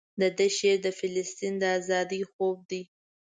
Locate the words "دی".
2.69-2.81